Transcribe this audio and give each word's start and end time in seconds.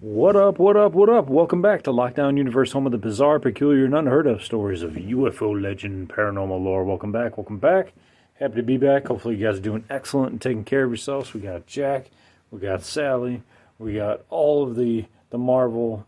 What 0.00 0.34
up, 0.34 0.58
what 0.58 0.78
up, 0.78 0.94
what 0.94 1.10
up? 1.10 1.28
Welcome 1.28 1.60
back 1.60 1.82
to 1.82 1.90
Lockdown 1.90 2.38
Universe, 2.38 2.72
home 2.72 2.86
of 2.86 2.92
the 2.92 2.96
bizarre, 2.96 3.38
peculiar, 3.38 3.84
and 3.84 3.94
unheard 3.94 4.26
of 4.26 4.42
stories 4.42 4.80
of 4.80 4.92
UFO 4.92 5.60
legend, 5.60 6.08
paranormal 6.08 6.64
lore. 6.64 6.84
Welcome 6.84 7.12
back, 7.12 7.36
welcome 7.36 7.58
back. 7.58 7.92
Happy 8.36 8.54
to 8.54 8.62
be 8.62 8.78
back. 8.78 9.08
Hopefully, 9.08 9.36
you 9.36 9.46
guys 9.46 9.58
are 9.58 9.60
doing 9.60 9.84
excellent 9.90 10.32
and 10.32 10.40
taking 10.40 10.64
care 10.64 10.84
of 10.84 10.90
yourselves. 10.90 11.34
We 11.34 11.40
got 11.40 11.66
Jack, 11.66 12.06
we 12.50 12.60
got 12.60 12.82
Sally, 12.82 13.42
we 13.78 13.92
got 13.92 14.22
all 14.30 14.62
of 14.62 14.74
the, 14.74 15.04
the 15.28 15.36
Marvel 15.36 16.06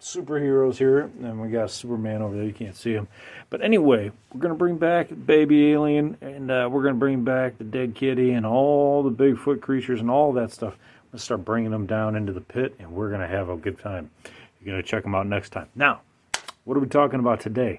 superheroes 0.00 0.76
here, 0.76 1.10
and 1.24 1.40
we 1.40 1.48
got 1.48 1.72
Superman 1.72 2.22
over 2.22 2.36
there. 2.36 2.44
You 2.44 2.52
can't 2.52 2.76
see 2.76 2.92
him. 2.92 3.08
But 3.50 3.62
anyway, 3.62 4.12
we're 4.32 4.40
going 4.40 4.54
to 4.54 4.58
bring 4.58 4.78
back 4.78 5.08
Baby 5.26 5.72
Alien, 5.72 6.18
and 6.20 6.52
uh, 6.52 6.68
we're 6.70 6.82
going 6.82 6.94
to 6.94 7.00
bring 7.00 7.24
back 7.24 7.58
the 7.58 7.64
dead 7.64 7.96
kitty 7.96 8.30
and 8.30 8.46
all 8.46 9.02
the 9.02 9.10
Bigfoot 9.10 9.60
creatures 9.60 10.00
and 10.00 10.08
all 10.08 10.32
that 10.34 10.52
stuff. 10.52 10.76
Let's 11.14 11.22
start 11.22 11.44
bringing 11.44 11.70
them 11.70 11.86
down 11.86 12.16
into 12.16 12.32
the 12.32 12.40
pit, 12.40 12.74
and 12.80 12.90
we're 12.90 13.08
going 13.08 13.20
to 13.20 13.28
have 13.28 13.48
a 13.48 13.56
good 13.56 13.78
time. 13.78 14.10
You're 14.60 14.72
going 14.72 14.82
to 14.82 14.88
check 14.88 15.04
them 15.04 15.14
out 15.14 15.28
next 15.28 15.50
time. 15.50 15.68
Now, 15.76 16.00
what 16.64 16.76
are 16.76 16.80
we 16.80 16.88
talking 16.88 17.20
about 17.20 17.38
today? 17.38 17.78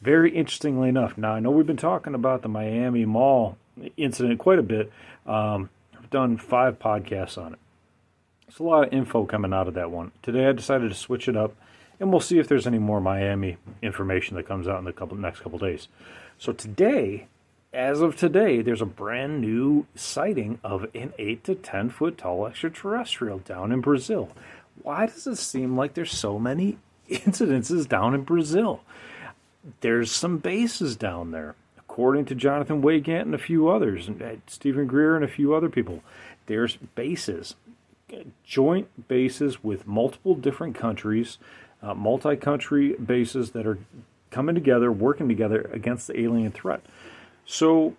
Very 0.00 0.34
interestingly 0.34 0.88
enough, 0.88 1.16
now 1.16 1.34
I 1.34 1.38
know 1.38 1.52
we've 1.52 1.64
been 1.64 1.76
talking 1.76 2.12
about 2.12 2.42
the 2.42 2.48
Miami 2.48 3.04
Mall 3.04 3.56
incident 3.96 4.40
quite 4.40 4.58
a 4.58 4.64
bit. 4.64 4.90
Um, 5.28 5.70
I've 5.96 6.10
done 6.10 6.36
five 6.38 6.80
podcasts 6.80 7.38
on 7.38 7.52
it. 7.52 7.60
There's 8.48 8.58
a 8.58 8.64
lot 8.64 8.88
of 8.88 8.92
info 8.92 9.26
coming 9.26 9.52
out 9.52 9.68
of 9.68 9.74
that 9.74 9.92
one. 9.92 10.10
Today 10.20 10.48
I 10.48 10.50
decided 10.50 10.88
to 10.88 10.96
switch 10.96 11.28
it 11.28 11.36
up, 11.36 11.54
and 12.00 12.10
we'll 12.10 12.18
see 12.18 12.40
if 12.40 12.48
there's 12.48 12.66
any 12.66 12.80
more 12.80 13.00
Miami 13.00 13.58
information 13.80 14.34
that 14.34 14.48
comes 14.48 14.66
out 14.66 14.80
in 14.80 14.86
the 14.86 14.92
couple 14.92 15.16
next 15.16 15.38
couple 15.38 15.60
days. 15.60 15.86
So 16.36 16.52
today 16.52 17.28
as 17.72 18.02
of 18.02 18.16
today, 18.16 18.60
there's 18.60 18.82
a 18.82 18.86
brand 18.86 19.40
new 19.40 19.86
sighting 19.94 20.58
of 20.62 20.86
an 20.94 21.12
8 21.18 21.44
to 21.44 21.54
10 21.54 21.90
foot 21.90 22.18
tall 22.18 22.46
extraterrestrial 22.46 23.38
down 23.38 23.72
in 23.72 23.80
Brazil. 23.80 24.28
Why 24.82 25.06
does 25.06 25.26
it 25.26 25.36
seem 25.36 25.76
like 25.76 25.94
there's 25.94 26.12
so 26.12 26.38
many 26.38 26.78
incidences 27.10 27.88
down 27.88 28.14
in 28.14 28.22
Brazil? 28.22 28.80
There's 29.80 30.10
some 30.10 30.38
bases 30.38 30.96
down 30.96 31.30
there. 31.30 31.54
According 31.78 32.24
to 32.26 32.34
Jonathan 32.34 32.82
Weygandt 32.82 33.22
and 33.22 33.34
a 33.34 33.38
few 33.38 33.68
others, 33.68 34.08
and 34.08 34.20
uh, 34.20 34.36
Steven 34.46 34.86
Greer 34.86 35.14
and 35.14 35.24
a 35.24 35.28
few 35.28 35.54
other 35.54 35.68
people, 35.68 36.02
there's 36.46 36.76
bases, 36.76 37.54
joint 38.44 39.08
bases 39.08 39.62
with 39.62 39.86
multiple 39.86 40.34
different 40.34 40.74
countries, 40.74 41.38
uh, 41.82 41.94
multi 41.94 42.36
country 42.36 42.94
bases 42.94 43.50
that 43.50 43.66
are 43.66 43.78
coming 44.30 44.54
together, 44.54 44.90
working 44.90 45.28
together 45.28 45.70
against 45.72 46.06
the 46.06 46.18
alien 46.18 46.50
threat. 46.50 46.82
So, 47.44 47.96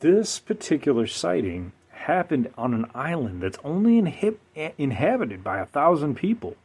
this 0.00 0.38
particular 0.38 1.06
sighting 1.06 1.72
happened 1.90 2.52
on 2.56 2.72
an 2.72 2.86
island 2.94 3.42
that's 3.42 3.58
only 3.64 4.00
inhib- 4.00 4.72
inhabited 4.78 5.42
by 5.42 5.58
a 5.58 5.66
thousand 5.66 6.14
people. 6.14 6.56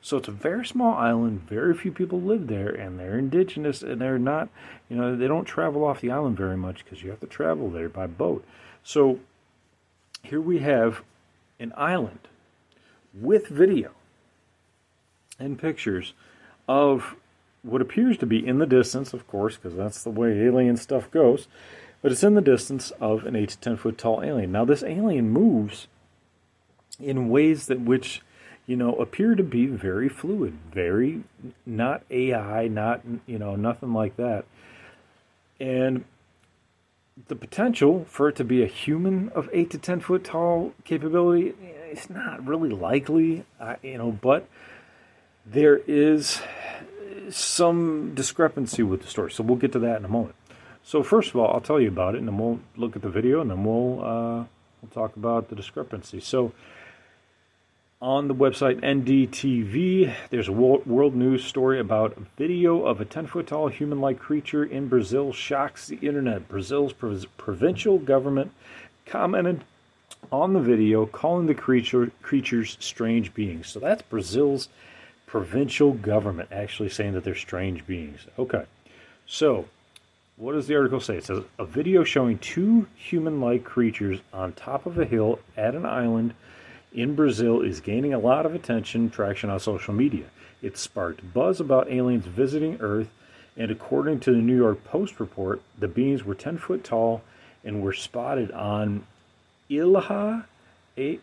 So 0.00 0.16
it's 0.16 0.28
a 0.28 0.32
very 0.32 0.66
small 0.66 0.94
island. 0.94 1.42
Very 1.48 1.74
few 1.74 1.92
people 1.92 2.20
live 2.20 2.48
there, 2.48 2.68
and 2.68 2.98
they're 2.98 3.18
indigenous, 3.18 3.82
and 3.82 4.00
they're 4.00 4.18
not, 4.18 4.48
you 4.88 4.96
know, 4.96 5.14
they 5.16 5.28
don't 5.28 5.44
travel 5.44 5.84
off 5.84 6.00
the 6.00 6.10
island 6.10 6.36
very 6.36 6.56
much 6.56 6.84
because 6.84 7.02
you 7.02 7.10
have 7.10 7.20
to 7.20 7.26
travel 7.26 7.70
there 7.70 7.88
by 7.88 8.08
boat. 8.08 8.44
So 8.82 9.20
here 10.24 10.40
we 10.40 10.58
have 10.58 11.02
an 11.60 11.72
island 11.76 12.18
with 13.14 13.46
video 13.46 13.92
and 15.38 15.58
pictures 15.58 16.14
of 16.66 17.14
what 17.62 17.80
appears 17.80 18.18
to 18.18 18.26
be 18.26 18.46
in 18.46 18.58
the 18.58 18.66
distance, 18.66 19.12
of 19.12 19.26
course, 19.26 19.56
because 19.56 19.76
that's 19.76 20.02
the 20.02 20.10
way 20.10 20.40
alien 20.40 20.76
stuff 20.76 21.10
goes, 21.10 21.46
but 22.00 22.10
it's 22.10 22.24
in 22.24 22.34
the 22.34 22.40
distance 22.40 22.90
of 23.00 23.24
an 23.24 23.36
8 23.36 23.48
to 23.50 23.58
10 23.58 23.76
foot 23.76 23.98
tall 23.98 24.22
alien. 24.22 24.50
Now, 24.50 24.64
this 24.64 24.82
alien 24.82 25.30
moves 25.30 25.86
in 26.98 27.28
ways 27.28 27.66
that 27.66 27.80
which, 27.80 28.22
you 28.66 28.76
know, 28.76 28.94
appear 28.96 29.34
to 29.34 29.42
be 29.44 29.66
very 29.66 30.08
fluid, 30.08 30.58
very 30.72 31.22
not 31.64 32.02
AI, 32.10 32.66
not, 32.66 33.02
you 33.26 33.38
know, 33.38 33.54
nothing 33.54 33.92
like 33.92 34.16
that. 34.16 34.44
And 35.60 36.04
the 37.28 37.36
potential 37.36 38.04
for 38.08 38.28
it 38.28 38.36
to 38.36 38.44
be 38.44 38.62
a 38.62 38.66
human 38.66 39.28
of 39.30 39.48
8 39.52 39.70
to 39.70 39.78
10 39.78 40.00
foot 40.00 40.24
tall 40.24 40.72
capability, 40.84 41.50
eh, 41.50 41.90
it's 41.92 42.10
not 42.10 42.44
really 42.44 42.70
likely, 42.70 43.44
you 43.82 43.98
know, 43.98 44.10
but 44.10 44.48
there 45.46 45.80
is 45.86 46.40
some 47.30 48.14
discrepancy 48.14 48.82
with 48.82 49.02
the 49.02 49.08
story. 49.08 49.30
So 49.30 49.42
we'll 49.42 49.56
get 49.56 49.72
to 49.72 49.78
that 49.80 49.98
in 49.98 50.04
a 50.04 50.08
moment. 50.08 50.34
So 50.84 51.02
first 51.02 51.30
of 51.30 51.36
all, 51.36 51.52
I'll 51.54 51.60
tell 51.60 51.80
you 51.80 51.88
about 51.88 52.14
it, 52.14 52.18
and 52.18 52.28
then 52.28 52.38
we'll 52.38 52.60
look 52.76 52.96
at 52.96 53.02
the 53.02 53.08
video, 53.08 53.40
and 53.40 53.50
then 53.50 53.64
we'll 53.64 54.04
uh, 54.04 54.44
we'll 54.80 54.90
talk 54.92 55.16
about 55.16 55.48
the 55.48 55.54
discrepancy. 55.54 56.20
So 56.20 56.52
on 58.00 58.26
the 58.26 58.34
website 58.34 58.80
NDTV, 58.80 60.12
there's 60.30 60.48
a 60.48 60.52
world 60.52 61.14
news 61.14 61.44
story 61.44 61.78
about 61.78 62.16
a 62.16 62.22
video 62.36 62.84
of 62.84 63.00
a 63.00 63.04
10 63.04 63.28
foot 63.28 63.46
tall 63.46 63.68
human 63.68 64.00
like 64.00 64.18
creature 64.18 64.64
in 64.64 64.88
Brazil 64.88 65.32
shocks 65.32 65.86
the 65.86 65.96
internet. 65.96 66.48
Brazil's 66.48 66.92
provincial 66.92 67.98
government 67.98 68.50
commented 69.06 69.62
on 70.32 70.52
the 70.52 70.60
video, 70.60 71.06
calling 71.06 71.46
the 71.46 71.54
creature 71.54 72.10
creatures 72.22 72.76
strange 72.80 73.32
beings. 73.34 73.68
So 73.68 73.78
that's 73.78 74.02
Brazil's 74.02 74.68
provincial 75.32 75.92
government 75.94 76.46
actually 76.52 76.90
saying 76.90 77.14
that 77.14 77.24
they're 77.24 77.34
strange 77.34 77.86
beings. 77.86 78.26
Okay, 78.38 78.66
so 79.24 79.64
what 80.36 80.52
does 80.52 80.66
the 80.66 80.76
article 80.76 81.00
say? 81.00 81.16
It 81.16 81.24
says 81.24 81.42
a 81.58 81.64
video 81.64 82.04
showing 82.04 82.36
two 82.36 82.86
human 82.94 83.40
like 83.40 83.64
creatures 83.64 84.20
on 84.34 84.52
top 84.52 84.84
of 84.84 84.98
a 84.98 85.06
hill 85.06 85.38
at 85.56 85.74
an 85.74 85.86
island 85.86 86.34
in 86.92 87.14
Brazil 87.14 87.62
is 87.62 87.80
gaining 87.80 88.12
a 88.12 88.18
lot 88.18 88.44
of 88.44 88.54
attention, 88.54 89.08
traction 89.08 89.48
on 89.48 89.58
social 89.58 89.94
media. 89.94 90.26
It 90.60 90.76
sparked 90.76 91.32
buzz 91.32 91.60
about 91.60 91.90
aliens 91.90 92.26
visiting 92.26 92.76
Earth, 92.82 93.08
and 93.56 93.70
according 93.70 94.20
to 94.20 94.32
the 94.32 94.42
New 94.42 94.56
York 94.56 94.84
Post 94.84 95.18
report, 95.18 95.62
the 95.78 95.88
beings 95.88 96.24
were 96.24 96.34
10 96.34 96.58
foot 96.58 96.84
tall 96.84 97.22
and 97.64 97.80
were 97.80 97.94
spotted 97.94 98.50
on 98.52 99.06
Ilha, 99.70 100.46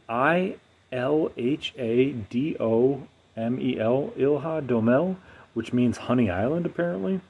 I 0.09 0.55
L 0.91 1.31
H 1.37 1.75
A 1.77 2.13
D 2.13 2.57
O 2.59 3.03
M 3.39 3.59
E 3.59 3.79
L, 3.79 4.13
Ilha 4.17 4.61
do 4.61 4.81
Mel, 4.81 5.17
which 5.53 5.73
means 5.73 5.97
Honey 5.97 6.29
Island, 6.29 6.65
apparently. 6.65 7.21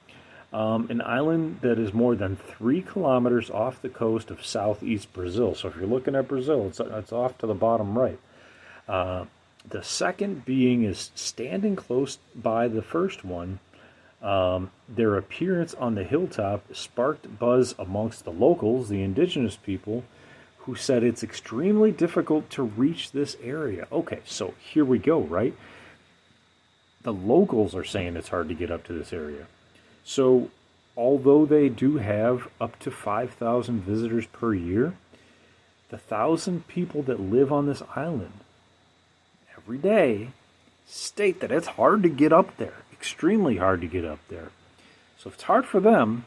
Um, 0.51 0.87
an 0.89 1.01
island 1.01 1.59
that 1.61 1.77
is 1.77 1.93
more 1.93 2.15
than 2.15 2.35
three 2.35 2.81
kilometers 2.81 3.51
off 3.51 3.83
the 3.83 3.89
coast 3.89 4.31
of 4.31 4.43
southeast 4.43 5.13
Brazil. 5.13 5.53
So 5.53 5.67
if 5.67 5.75
you're 5.75 5.85
looking 5.85 6.15
at 6.15 6.27
Brazil, 6.27 6.65
it's, 6.67 6.79
it's 6.79 7.11
off 7.11 7.37
to 7.37 7.47
the 7.47 7.53
bottom 7.53 7.95
right. 7.97 8.19
Uh, 8.87 9.25
the 9.69 9.83
second 9.83 10.45
being 10.45 10.83
is 10.83 11.11
standing 11.13 11.75
close 11.75 12.17
by 12.33 12.67
the 12.67 12.81
first 12.81 13.23
one. 13.23 13.59
Um, 14.23 14.71
their 14.87 15.15
appearance 15.17 15.75
on 15.75 15.93
the 15.93 16.03
hilltop 16.03 16.75
sparked 16.75 17.37
buzz 17.37 17.75
amongst 17.77 18.25
the 18.25 18.31
locals, 18.31 18.89
the 18.89 19.03
indigenous 19.03 19.55
people, 19.55 20.03
who 20.59 20.75
said 20.75 21.03
it's 21.03 21.23
extremely 21.23 21.91
difficult 21.91 22.49
to 22.49 22.63
reach 22.63 23.11
this 23.11 23.37
area. 23.43 23.87
Okay, 23.91 24.19
so 24.25 24.55
here 24.59 24.83
we 24.83 24.97
go, 24.97 25.21
right? 25.21 25.55
The 27.01 27.13
locals 27.13 27.75
are 27.75 27.83
saying 27.83 28.15
it's 28.15 28.29
hard 28.29 28.49
to 28.49 28.55
get 28.55 28.71
up 28.71 28.85
to 28.85 28.93
this 28.93 29.13
area. 29.13 29.47
So, 30.03 30.49
although 30.97 31.45
they 31.45 31.69
do 31.69 31.97
have 31.97 32.49
up 32.59 32.77
to 32.79 32.91
5,000 32.91 33.81
visitors 33.81 34.25
per 34.27 34.53
year, 34.53 34.93
the 35.89 35.97
thousand 35.97 36.67
people 36.67 37.01
that 37.03 37.19
live 37.19 37.51
on 37.51 37.65
this 37.65 37.81
island 37.95 38.39
every 39.57 39.77
day 39.77 40.29
state 40.85 41.39
that 41.39 41.51
it's 41.51 41.67
hard 41.67 42.03
to 42.03 42.09
get 42.09 42.33
up 42.33 42.57
there, 42.57 42.73
extremely 42.91 43.57
hard 43.57 43.81
to 43.81 43.87
get 43.87 44.05
up 44.05 44.19
there. 44.29 44.51
So, 45.17 45.29
if 45.29 45.35
it's 45.35 45.43
hard 45.43 45.65
for 45.65 45.79
them 45.79 46.25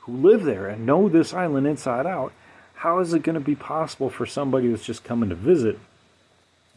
who 0.00 0.16
live 0.16 0.44
there 0.44 0.66
and 0.68 0.86
know 0.86 1.08
this 1.08 1.34
island 1.34 1.66
inside 1.66 2.06
out, 2.06 2.32
how 2.76 2.98
is 3.00 3.12
it 3.14 3.22
going 3.22 3.34
to 3.34 3.40
be 3.40 3.56
possible 3.56 4.10
for 4.10 4.26
somebody 4.26 4.68
that's 4.68 4.84
just 4.84 5.04
coming 5.04 5.28
to 5.28 5.34
visit 5.34 5.78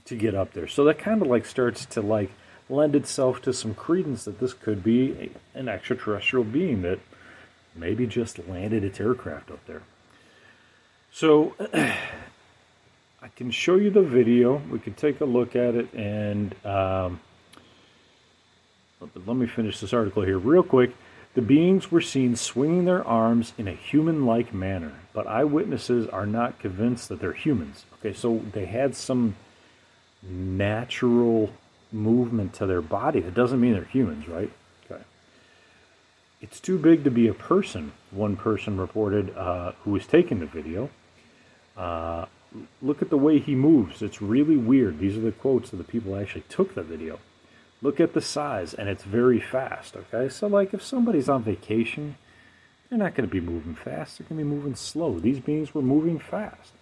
to 0.05 0.15
get 0.15 0.35
up 0.35 0.53
there? 0.53 0.67
So, 0.67 0.83
that 0.85 0.99
kind 0.99 1.21
of 1.21 1.27
like 1.27 1.45
starts 1.45 1.85
to 1.87 2.01
like 2.01 2.31
lend 2.69 2.95
itself 2.95 3.41
to 3.41 3.53
some 3.53 3.73
credence 3.73 4.25
that 4.25 4.39
this 4.39 4.53
could 4.53 4.83
be 4.83 5.31
an 5.55 5.67
extraterrestrial 5.67 6.43
being 6.43 6.81
that 6.83 6.99
maybe 7.75 8.05
just 8.05 8.47
landed 8.47 8.83
its 8.83 8.99
aircraft 8.99 9.49
up 9.51 9.65
there. 9.65 9.81
So 11.11 11.55
I 11.73 13.27
can 13.35 13.51
show 13.51 13.75
you 13.75 13.89
the 13.89 14.01
video. 14.01 14.61
We 14.69 14.79
can 14.79 14.93
take 14.93 15.21
a 15.21 15.25
look 15.25 15.55
at 15.55 15.75
it 15.75 15.93
and 15.93 16.53
um, 16.65 17.19
let 19.25 19.35
me 19.35 19.47
finish 19.47 19.79
this 19.79 19.93
article 19.93 20.23
here 20.23 20.37
real 20.37 20.63
quick. 20.63 20.91
The 21.35 21.41
beings 21.41 21.91
were 21.91 22.01
seen 22.01 22.35
swinging 22.35 22.85
their 22.85 23.05
arms 23.05 23.53
in 23.57 23.67
a 23.67 23.73
human 23.73 24.25
like 24.25 24.53
manner, 24.53 24.93
but 25.13 25.27
eyewitnesses 25.27 26.07
are 26.07 26.25
not 26.25 26.59
convinced 26.59 27.07
that 27.09 27.19
they're 27.19 27.33
humans. 27.33 27.85
Okay, 27.99 28.13
so 28.13 28.41
they 28.51 28.65
had 28.65 28.95
some 28.95 29.35
natural 30.21 31.51
movement 31.91 32.53
to 32.53 32.65
their 32.65 32.81
body. 32.81 33.19
That 33.19 33.33
doesn't 33.33 33.59
mean 33.59 33.73
they're 33.73 33.83
humans, 33.83 34.27
right? 34.27 34.51
Okay. 34.85 35.01
It's 36.41 36.59
too 36.59 36.77
big 36.77 37.03
to 37.03 37.11
be 37.11 37.27
a 37.27 37.33
person, 37.33 37.91
one 38.11 38.37
person 38.37 38.77
reported 38.77 39.35
uh, 39.35 39.73
who 39.83 39.91
was 39.91 40.05
taking 40.05 40.39
the 40.39 40.45
video. 40.45 40.89
Uh, 41.75 42.25
look 42.81 43.01
at 43.01 43.09
the 43.09 43.17
way 43.17 43.39
he 43.39 43.55
moves. 43.55 44.01
It's 44.01 44.21
really 44.21 44.57
weird. 44.57 44.99
These 44.99 45.17
are 45.17 45.21
the 45.21 45.31
quotes 45.31 45.71
of 45.71 45.77
the 45.77 45.83
people 45.83 46.13
who 46.13 46.19
actually 46.19 46.43
took 46.49 46.75
the 46.75 46.83
video. 46.83 47.19
Look 47.81 47.99
at 47.99 48.13
the 48.13 48.21
size, 48.21 48.73
and 48.73 48.89
it's 48.89 49.03
very 49.03 49.39
fast. 49.39 49.95
Okay, 49.95 50.27
so 50.29 50.47
like 50.47 50.73
if 50.73 50.83
somebody's 50.83 51.29
on 51.29 51.43
vacation, 51.43 52.15
they're 52.89 52.99
not 52.99 53.15
going 53.15 53.27
to 53.27 53.31
be 53.31 53.39
moving 53.39 53.75
fast. 53.75 54.17
They're 54.17 54.27
going 54.27 54.39
to 54.39 54.45
be 54.45 54.55
moving 54.55 54.75
slow. 54.75 55.19
These 55.19 55.39
beings 55.39 55.73
were 55.73 55.81
moving 55.81 56.19
fast. 56.19 56.73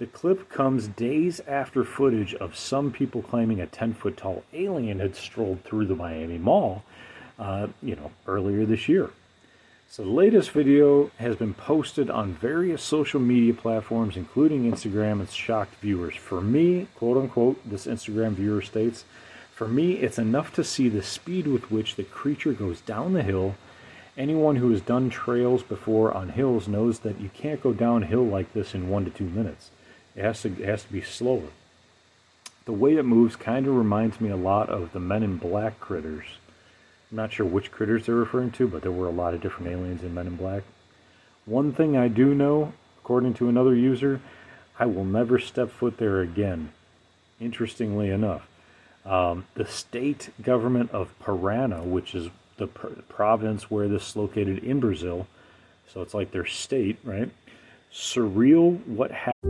The 0.00 0.06
clip 0.06 0.48
comes 0.48 0.88
days 0.88 1.42
after 1.46 1.84
footage 1.84 2.34
of 2.36 2.56
some 2.56 2.90
people 2.90 3.20
claiming 3.20 3.60
a 3.60 3.66
10 3.66 3.92
foot 3.92 4.16
tall 4.16 4.44
alien 4.54 4.98
had 4.98 5.14
strolled 5.14 5.62
through 5.62 5.84
the 5.88 5.94
Miami 5.94 6.38
Mall, 6.38 6.84
uh, 7.38 7.66
you 7.82 7.96
know, 7.96 8.10
earlier 8.26 8.64
this 8.64 8.88
year. 8.88 9.10
So 9.90 10.02
the 10.02 10.08
latest 10.08 10.52
video 10.52 11.10
has 11.18 11.36
been 11.36 11.52
posted 11.52 12.08
on 12.08 12.32
various 12.32 12.82
social 12.82 13.20
media 13.20 13.52
platforms, 13.52 14.16
including 14.16 14.72
Instagram, 14.72 15.20
and 15.20 15.28
shocked 15.28 15.74
viewers. 15.82 16.16
For 16.16 16.40
me, 16.40 16.88
quote 16.94 17.18
unquote, 17.18 17.60
this 17.68 17.86
Instagram 17.86 18.32
viewer 18.32 18.62
states, 18.62 19.04
for 19.54 19.68
me, 19.68 19.96
it's 19.96 20.18
enough 20.18 20.50
to 20.54 20.64
see 20.64 20.88
the 20.88 21.02
speed 21.02 21.46
with 21.46 21.70
which 21.70 21.96
the 21.96 22.04
creature 22.04 22.54
goes 22.54 22.80
down 22.80 23.12
the 23.12 23.22
hill. 23.22 23.54
Anyone 24.16 24.56
who 24.56 24.70
has 24.70 24.80
done 24.80 25.10
trails 25.10 25.62
before 25.62 26.10
on 26.10 26.30
hills 26.30 26.68
knows 26.68 27.00
that 27.00 27.20
you 27.20 27.28
can't 27.34 27.62
go 27.62 27.74
downhill 27.74 28.24
like 28.24 28.54
this 28.54 28.74
in 28.74 28.88
one 28.88 29.04
to 29.04 29.10
two 29.10 29.28
minutes. 29.28 29.70
It 30.16 30.22
has 30.22 30.42
to, 30.42 30.48
it 30.48 30.66
has 30.66 30.84
to 30.84 30.92
be 30.92 31.00
slower. 31.00 31.48
The 32.64 32.72
way 32.72 32.96
it 32.96 33.04
moves 33.04 33.36
kind 33.36 33.66
of 33.66 33.74
reminds 33.74 34.20
me 34.20 34.30
a 34.30 34.36
lot 34.36 34.68
of 34.68 34.92
the 34.92 35.00
Men 35.00 35.22
in 35.22 35.36
Black 35.36 35.80
critters. 35.80 36.26
I'm 37.10 37.16
not 37.16 37.32
sure 37.32 37.46
which 37.46 37.72
critters 37.72 38.06
they're 38.06 38.14
referring 38.14 38.52
to, 38.52 38.68
but 38.68 38.82
there 38.82 38.92
were 38.92 39.08
a 39.08 39.12
lot 39.12 39.34
of 39.34 39.40
different 39.40 39.72
aliens 39.72 40.02
in 40.02 40.14
Men 40.14 40.26
in 40.26 40.36
Black. 40.36 40.62
One 41.46 41.72
thing 41.72 41.96
I 41.96 42.08
do 42.08 42.34
know, 42.34 42.72
according 42.98 43.34
to 43.34 43.48
another 43.48 43.74
user, 43.74 44.20
I 44.78 44.86
will 44.86 45.04
never 45.04 45.38
step 45.38 45.70
foot 45.70 45.98
there 45.98 46.20
again. 46.20 46.72
Interestingly 47.40 48.10
enough, 48.10 48.46
um, 49.04 49.46
the 49.54 49.66
state 49.66 50.30
government 50.42 50.90
of 50.92 51.18
Parana, 51.18 51.82
which 51.82 52.14
is 52.14 52.28
the 52.58 52.66
pr- 52.66 52.88
province 53.08 53.70
where 53.70 53.88
this 53.88 54.10
is 54.10 54.16
located 54.16 54.62
in 54.62 54.78
Brazil, 54.78 55.26
so 55.92 56.02
it's 56.02 56.14
like 56.14 56.30
their 56.30 56.46
state, 56.46 56.98
right? 57.02 57.30
Surreal 57.92 58.86
what 58.86 59.10
happened. 59.10 59.49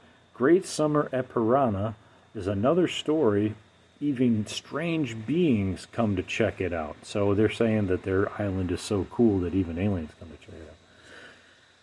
Great 0.41 0.65
Summer 0.65 1.07
at 1.13 1.29
Parana 1.29 1.93
is 2.33 2.47
another 2.47 2.87
story. 2.87 3.53
Even 3.99 4.47
strange 4.47 5.27
beings 5.27 5.85
come 5.91 6.15
to 6.15 6.23
check 6.23 6.59
it 6.59 6.73
out. 6.73 6.95
So 7.03 7.35
they're 7.35 7.51
saying 7.51 7.85
that 7.87 8.01
their 8.01 8.27
island 8.41 8.71
is 8.71 8.81
so 8.81 9.05
cool 9.11 9.37
that 9.41 9.53
even 9.53 9.77
aliens 9.77 10.09
come 10.19 10.31
to 10.31 10.37
check 10.37 10.55
it 10.55 10.67
out. 10.67 10.77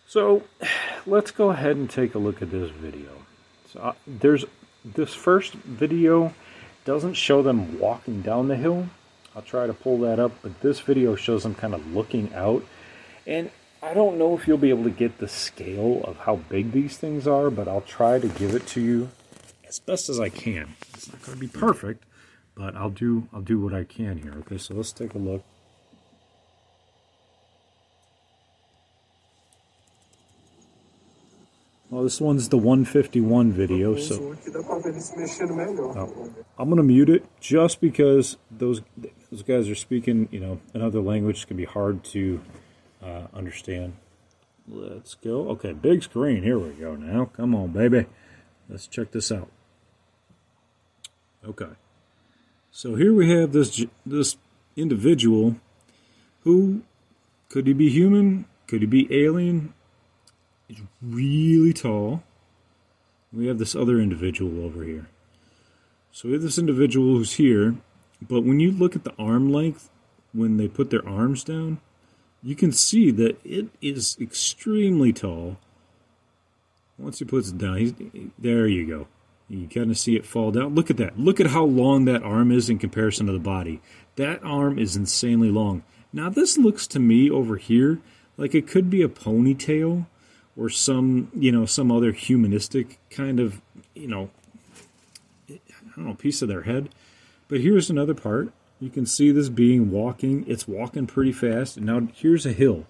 So 0.09 0.43
let's 1.07 1.31
go 1.31 1.51
ahead 1.51 1.77
and 1.77 1.89
take 1.89 2.17
a 2.17 2.19
look 2.19 2.43
at 2.43 2.51
this 2.51 2.73
video. 2.73 3.11
So 3.73 3.79
uh, 3.79 3.93
there's 4.09 4.45
this 4.85 5.15
first 5.15 5.53
video 5.53 6.35
doesn't 6.85 7.15
show 7.15 7.43
them 7.43 7.79
walking 7.79 8.23
down 8.23 8.49
the 8.49 8.57
hill. 8.57 8.89
I'll 9.37 9.43
try 9.43 9.69
to 9.69 9.73
pull 9.73 9.99
that 9.99 10.19
up, 10.19 10.33
but 10.43 10.63
this 10.63 10.81
video 10.81 11.15
shows 11.15 11.45
them 11.45 11.55
kind 11.55 11.75
of 11.75 11.95
looking 11.95 12.35
out. 12.35 12.65
And 13.25 13.53
I 13.83 13.95
don't 13.95 14.19
know 14.19 14.37
if 14.37 14.49
you'll 14.49 14.59
be 14.59 14.71
able 14.71 14.85
to 14.85 14.91
get 14.91 15.19
the 15.19 15.29
scale 15.29 16.03
of 16.05 16.19
how 16.19 16.37
big 16.37 16.73
these 16.73 16.97
things 16.97 17.29
are, 17.29 17.49
but 17.49 17.69
I'll 17.69 17.81
try 17.81 18.19
to 18.19 18.29
give 18.29 18.55
it 18.55 18.67
to 18.69 18.81
you 18.81 19.09
as 19.69 19.79
best 19.79 20.09
as 20.09 20.19
I 20.19 20.31
can. 20.31 20.75
It's 20.95 21.11
not 21.13 21.23
going 21.23 21.39
to 21.39 21.41
be 21.41 21.47
perfect, 21.47 22.05
but 22.57 22.75
I'll 22.75 22.91
do 22.91 23.29
I'll 23.33 23.41
do 23.41 23.61
what 23.61 23.73
I 23.73 23.85
can 23.85 24.19
here. 24.19 24.35
Okay, 24.41 24.59
so 24.59 24.75
let's 24.75 24.91
take 24.91 25.15
a 25.15 25.19
look. 25.19 25.45
Well, 31.91 32.03
this 32.03 32.21
one's 32.21 32.51
the 32.51 32.59
151 32.59 33.53
video, 33.53 33.97
so 33.97 34.37
oh, 35.97 36.31
I'm 36.59 36.69
gonna 36.69 36.83
mute 36.83 37.09
it 37.09 37.25
just 37.41 37.81
because 37.81 38.37
those 38.51 38.83
those 39.31 39.43
guys 39.43 39.71
are 39.71 39.75
speaking, 39.75 40.29
you 40.31 40.41
know, 40.41 40.61
another 40.75 41.01
language 41.01 41.47
can 41.47 41.57
be 41.57 41.65
hard 41.65 42.05
to 42.05 42.43
uh, 43.03 43.27
understand. 43.35 43.97
Let's 44.67 45.15
go. 45.15 45.49
Okay, 45.51 45.73
big 45.73 46.03
screen. 46.03 46.43
Here 46.43 46.59
we 46.59 46.71
go 46.71 46.95
now. 46.95 47.27
Come 47.27 47.55
on, 47.55 47.73
baby. 47.73 48.07
Let's 48.69 48.87
check 48.87 49.13
this 49.13 49.33
out. 49.33 49.51
Okay. 51.45 51.71
So 52.71 52.95
here 52.95 53.15
we 53.15 53.31
have 53.31 53.53
this 53.53 53.85
this 54.05 54.37
individual 54.77 55.57
who 56.45 56.83
could 57.49 57.67
he 57.67 57.73
be 57.73 57.89
human? 57.89 58.45
Could 58.67 58.81
he 58.81 58.87
be 58.87 59.09
alien? 59.11 59.75
He's 60.67 60.81
really 61.03 61.73
tall. 61.73 62.23
We 63.33 63.47
have 63.47 63.59
this 63.59 63.75
other 63.75 63.99
individual 63.99 64.65
over 64.65 64.85
here. 64.85 65.09
So 66.13 66.29
we 66.29 66.35
have 66.35 66.43
this 66.43 66.59
individual 66.59 67.17
who's 67.17 67.35
here, 67.35 67.77
but 68.21 68.43
when 68.43 68.61
you 68.61 68.71
look 68.71 68.97
at 68.97 69.05
the 69.05 69.15
arm 69.19 69.53
length, 69.53 69.91
when 70.33 70.57
they 70.57 70.69
put 70.69 70.91
their 70.91 71.07
arms 71.07 71.45
down, 71.45 71.81
you 72.43 72.55
can 72.55 72.73
see 72.73 73.11
that 73.11 73.39
it 73.45 73.69
is 73.81 74.17
extremely 74.21 75.13
tall. 75.13 75.57
Once 76.97 77.19
he 77.19 77.25
puts 77.25 77.51
it 77.51 77.59
down, 77.59 78.33
there 78.39 78.67
you 78.67 78.87
go. 78.87 79.07
You 79.49 79.67
kind 79.67 79.91
of 79.91 79.99
see 79.99 80.15
it 80.17 80.27
fall 80.27 80.51
down. 80.51 80.75
Look 80.75 80.91
at 80.91 80.99
that. 80.99 81.19
Look 81.19 81.41
at 81.41 81.49
how 81.49 81.65
long 81.65 82.05
that 82.05 82.23
arm 82.23 82.53
is 82.53 82.69
in 82.69 82.79
comparison 82.79 83.27
to 83.27 83.33
the 83.33 83.39
body. 83.39 83.81
That 84.17 84.43
arm 84.45 84.79
is 84.79 84.95
insanely 84.95 85.51
long. 85.51 85.85
Now, 86.13 86.29
this 86.29 86.59
looks 86.59 86.87
to 86.89 86.99
me 86.99 87.31
over 87.31 87.57
here 87.57 88.01
like 88.37 88.55
it 88.55 88.67
could 88.67 88.91
be 88.91 89.03
a 89.03 89.09
ponytail 89.09 90.07
or 90.57 90.69
some, 90.69 91.31
you 91.35 91.53
know, 91.53 91.65
some 91.67 91.91
other 91.91 92.13
humanistic 92.13 92.99
kind 93.11 93.41
of, 93.41 93.63
you 93.95 94.09
know, 94.09 94.31
I 95.49 95.61
don't 95.97 96.07
know, 96.07 96.15
piece 96.15 96.43
of 96.43 96.49
their 96.49 96.63
head. 96.63 96.91
But 97.49 97.61
here's 97.61 97.89
another 97.89 98.15
part. 98.15 98.53
You 98.81 98.91
can 98.91 99.07
see 99.07 99.33
this 99.33 99.49
being 99.49 99.91
walking. 99.91 100.45
It's 100.47 100.69
walking 100.69 101.07
pretty 101.07 101.33
fast. 101.33 101.79
now 101.81 102.09
here's 102.15 102.47
a 102.47 102.53
hill. 102.53 102.87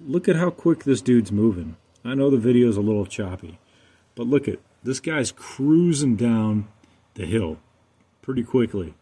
Look 0.00 0.28
at 0.28 0.36
how 0.36 0.50
quick 0.50 0.84
this 0.84 1.00
dude's 1.00 1.32
moving. 1.32 1.76
I 2.04 2.14
know 2.14 2.30
the 2.30 2.38
video 2.38 2.68
is 2.68 2.76
a 2.76 2.82
little 2.82 3.06
choppy, 3.06 3.58
but 4.14 4.26
look 4.26 4.48
at 4.48 4.58
this 4.82 5.00
guy's 5.00 5.32
cruising 5.32 6.16
down 6.16 6.68
the 7.14 7.26
hill 7.26 7.58
pretty 8.22 8.44
quickly. 8.44 8.94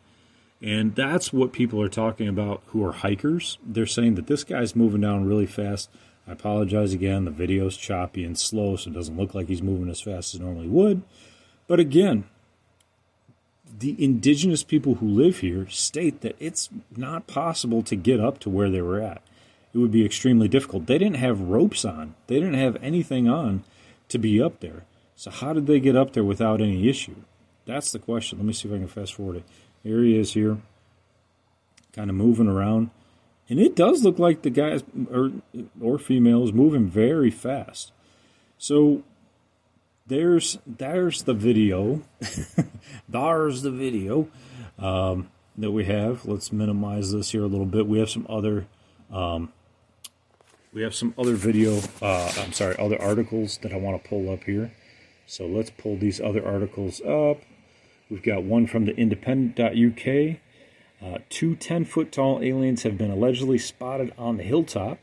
And 0.63 0.95
that's 0.95 1.33
what 1.33 1.53
people 1.53 1.81
are 1.83 1.89
talking 1.89 2.27
about 2.27 2.63
who 2.69 2.85
are 2.85 2.93
hikers. 2.93 3.59
They're 3.65 3.87
saying 3.87 4.15
that 4.15 4.27
this 4.27 4.45
guy's 4.45 4.75
moving 4.75 5.03
down 5.03 5.27
really 5.27 5.47
fast. 5.47 5.91
I 6.27 6.33
apologize 6.33 6.95
again. 6.95 7.27
The 7.27 7.31
video's 7.31 7.77
choppy 7.77 8.25
and 8.25 8.39
slow, 8.39 8.77
so 8.77 8.91
it 8.91 8.95
doesn't 8.95 9.17
look 9.17 9.35
like 9.35 9.49
he's 9.49 9.63
moving 9.63 9.91
as 9.91 10.01
fast 10.01 10.35
as 10.35 10.41
normally 10.41 10.69
would. 10.69 11.03
But 11.67 11.81
again, 11.81 12.25
the 13.79 13.97
indigenous 14.03 14.63
people 14.63 14.97
who 14.97 15.09
live 15.09 15.39
here 15.39 15.69
state 15.69 16.21
that 16.21 16.37
it's 16.39 16.69
not 16.97 17.27
possible 17.27 17.83
to 17.83 17.97
get 17.97 18.21
up 18.21 18.39
to 18.41 18.51
where 18.51 18.71
they 18.71 18.83
were 18.83 19.01
at. 19.01 19.23
It 19.73 19.79
would 19.79 19.91
be 19.91 20.05
extremely 20.05 20.47
difficult. 20.47 20.87
They 20.87 20.99
didn't 20.99 21.17
have 21.17 21.41
ropes 21.41 21.85
on, 21.85 22.15
they 22.27 22.37
didn't 22.37 22.55
have 22.55 22.77
anything 22.83 23.29
on 23.29 23.65
to 24.09 24.19
be 24.19 24.41
up 24.41 24.61
there. 24.61 24.85
So, 25.17 25.31
how 25.31 25.53
did 25.53 25.67
they 25.67 25.81
get 25.81 25.97
up 25.97 26.13
there 26.13 26.25
without 26.25 26.61
any 26.61 26.89
issue? 26.89 27.17
That's 27.67 27.93
the 27.93 27.99
question. 27.99 28.39
Let 28.39 28.47
me 28.47 28.53
see 28.53 28.69
if 28.69 28.75
I 28.75 28.79
can 28.79 28.89
fast 28.89 29.15
forward 29.15 29.37
it. 29.37 29.45
Here 29.83 30.03
he 30.03 30.19
is 30.19 30.35
here, 30.35 30.59
kind 31.93 32.11
of 32.11 32.17
moving 32.17 32.49
around. 32.49 32.91
And 33.49 33.61
it 33.61 33.77
does 33.77 34.03
look 34.03 34.19
like 34.19 34.43
the 34.43 34.51
guys 34.51 34.83
or, 35.11 35.33
or 35.81 35.99
female 35.99 36.45
is 36.45 36.53
moving 36.53 36.87
very 36.87 37.31
fast. 37.31 37.93
So 38.57 39.03
there's 40.07 40.59
there's 40.67 41.23
the 41.23 41.35
video. 41.35 42.03
there's 43.09 43.63
the 43.63 43.71
video 43.71 44.29
um, 44.79 45.31
that 45.57 45.71
we 45.71 45.85
have. 45.85 46.27
Let's 46.27 46.53
minimize 46.53 47.13
this 47.13 47.31
here 47.31 47.43
a 47.43 47.47
little 47.47 47.67
bit. 47.67 47.87
We 47.87 47.99
have 47.99 48.11
some 48.11 48.27
other 48.29 48.67
um, 49.11 49.53
we 50.73 50.83
have 50.83 50.95
some 50.95 51.15
other 51.17 51.35
video. 51.35 51.81
Uh, 52.03 52.33
I'm 52.39 52.53
sorry, 52.53 52.77
other 52.79 53.01
articles 53.01 53.59
that 53.59 53.73
I 53.73 53.77
want 53.77 54.03
to 54.03 54.09
pull 54.09 54.31
up 54.31 54.45
here. 54.45 54.73
So 55.27 55.47
let's 55.47 55.71
pull 55.71 55.97
these 55.97 56.21
other 56.21 56.45
articles 56.47 57.01
up. 57.01 57.41
We've 58.11 58.23
got 58.23 58.43
one 58.43 58.67
from 58.67 58.85
the 58.85 58.95
Independent.uk. 58.95 60.37
Uh, 61.03 61.19
two 61.29 61.55
10 61.57 61.85
foot 61.85 62.13
tall 62.13 62.41
aliens 62.43 62.83
have 62.83 62.99
been 62.99 63.11
allegedly 63.11 63.59
spotted 63.59 64.13
on 64.19 64.37
the 64.37 64.43
hilltop. 64.43 64.99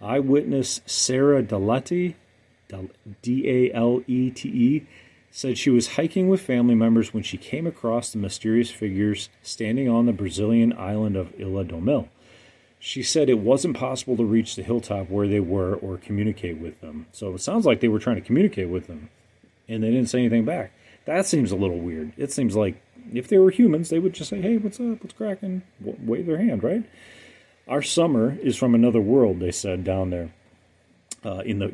Eyewitness 0.00 0.80
Sarah 0.86 1.42
Dalete, 1.42 2.16
D 3.22 3.48
A 3.48 3.72
L 3.72 4.02
E 4.06 4.30
T 4.30 4.48
E, 4.48 4.86
said 5.30 5.58
she 5.58 5.70
was 5.70 5.94
hiking 5.96 6.28
with 6.28 6.40
family 6.40 6.74
members 6.74 7.12
when 7.12 7.22
she 7.22 7.36
came 7.36 7.66
across 7.66 8.10
the 8.10 8.18
mysterious 8.18 8.70
figures 8.70 9.28
standing 9.42 9.88
on 9.88 10.06
the 10.06 10.12
Brazilian 10.12 10.72
island 10.78 11.16
of 11.16 11.38
Ilha 11.38 11.64
do 11.64 11.80
Mel. 11.80 12.08
She 12.78 13.02
said 13.02 13.28
it 13.28 13.38
wasn't 13.38 13.76
possible 13.76 14.16
to 14.16 14.24
reach 14.24 14.54
the 14.54 14.62
hilltop 14.62 15.10
where 15.10 15.26
they 15.26 15.40
were 15.40 15.74
or 15.74 15.96
communicate 15.96 16.58
with 16.58 16.80
them. 16.80 17.06
So 17.12 17.34
it 17.34 17.40
sounds 17.40 17.66
like 17.66 17.80
they 17.80 17.88
were 17.88 17.98
trying 17.98 18.16
to 18.16 18.22
communicate 18.22 18.68
with 18.68 18.86
them 18.86 19.10
and 19.68 19.82
they 19.82 19.90
didn't 19.90 20.08
say 20.08 20.20
anything 20.20 20.44
back. 20.44 20.72
That 21.04 21.26
seems 21.26 21.52
a 21.52 21.56
little 21.56 21.78
weird. 21.78 22.12
It 22.16 22.32
seems 22.32 22.56
like 22.56 22.80
if 23.12 23.28
they 23.28 23.38
were 23.38 23.50
humans, 23.50 23.90
they 23.90 23.98
would 23.98 24.12
just 24.12 24.30
say, 24.30 24.40
"Hey, 24.40 24.56
what's 24.56 24.80
up? 24.80 25.02
What's 25.02 25.14
cracking?" 25.14 25.62
Wave 25.80 26.26
their 26.26 26.38
hand, 26.38 26.62
right? 26.62 26.84
Our 27.68 27.82
summer 27.82 28.38
is 28.42 28.56
from 28.56 28.74
another 28.74 29.00
world, 29.00 29.40
they 29.40 29.52
said 29.52 29.84
down 29.84 30.10
there. 30.10 30.32
Uh, 31.26 31.42
in 31.44 31.58
the 31.58 31.66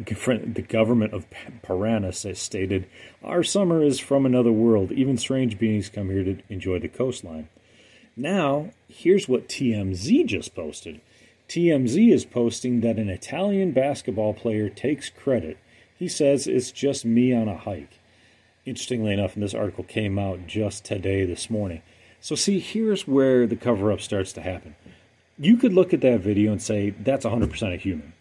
the 0.55 0.63
government 0.63 1.13
of 1.13 1.27
Parana 1.63 2.11
stated, 2.11 2.87
"Our 3.23 3.43
summer 3.43 3.83
is 3.83 3.99
from 3.99 4.25
another 4.25 4.51
world. 4.51 4.91
Even 4.93 5.19
strange 5.19 5.59
beings 5.59 5.91
come 5.91 6.09
here 6.09 6.25
to 6.25 6.39
enjoy 6.49 6.79
the 6.79 6.89
coastline." 6.89 7.49
Now, 8.17 8.71
here's 8.89 9.29
what 9.29 9.51
TMZ 9.51 10.25
just 10.25 10.55
posted. 10.55 11.03
TMZ 11.49 12.11
is 12.11 12.25
posting 12.25 12.81
that 12.81 12.97
an 12.97 13.11
Italian 13.11 13.73
basketball 13.73 14.33
player 14.33 14.71
takes 14.71 15.11
credit. 15.11 15.59
He 15.99 16.09
says 16.09 16.47
it's 16.47 16.73
just 16.73 17.05
me 17.05 17.35
on 17.35 17.47
a 17.47 17.59
hike. 17.59 17.99
Interestingly 18.65 19.13
enough, 19.13 19.35
and 19.35 19.43
this 19.43 19.53
article 19.53 19.85
came 19.85 20.19
out 20.19 20.47
just 20.47 20.83
today, 20.87 21.27
this 21.27 21.51
morning. 21.51 21.83
So, 22.23 22.35
see, 22.35 22.59
here's 22.59 23.07
where 23.07 23.47
the 23.47 23.57
cover 23.57 23.93
up 23.93 24.01
starts 24.01 24.33
to 24.33 24.41
happen. 24.41 24.77
You 25.39 25.59
could 25.59 25.75
look 25.75 25.93
at 25.93 26.01
that 26.01 26.21
video 26.21 26.53
and 26.53 26.63
say, 26.63 26.91
that's 26.91 27.27
100% 27.27 27.75
a 27.75 27.77
human. 27.77 28.15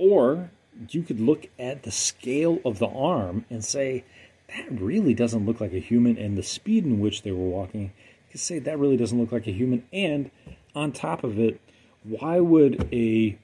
Or 0.00 0.50
you 0.88 1.02
could 1.02 1.20
look 1.20 1.48
at 1.58 1.82
the 1.82 1.90
scale 1.90 2.58
of 2.64 2.78
the 2.78 2.88
arm 2.88 3.44
and 3.50 3.62
say, 3.62 4.04
that 4.48 4.80
really 4.80 5.12
doesn't 5.12 5.44
look 5.44 5.60
like 5.60 5.74
a 5.74 5.78
human, 5.78 6.16
and 6.16 6.38
the 6.38 6.42
speed 6.42 6.86
in 6.86 7.00
which 7.00 7.20
they 7.22 7.32
were 7.32 7.38
walking, 7.46 7.82
you 7.82 8.32
could 8.32 8.40
say 8.40 8.58
that 8.58 8.78
really 8.78 8.96
doesn't 8.96 9.20
look 9.20 9.30
like 9.30 9.46
a 9.46 9.52
human. 9.52 9.84
And 9.92 10.30
on 10.74 10.92
top 10.92 11.22
of 11.22 11.38
it, 11.38 11.60
why 12.02 12.40
would 12.40 12.88
a 12.92 13.38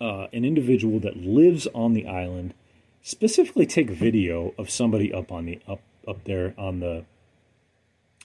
uh, 0.00 0.26
an 0.32 0.44
individual 0.44 0.98
that 0.98 1.16
lives 1.16 1.68
on 1.74 1.92
the 1.92 2.06
island 2.08 2.54
specifically 3.02 3.66
take 3.66 3.90
video 3.90 4.52
of 4.58 4.68
somebody 4.68 5.12
up 5.12 5.30
on 5.30 5.44
the 5.44 5.60
up 5.68 5.80
up 6.08 6.24
there 6.24 6.54
on 6.58 6.80
the 6.80 7.04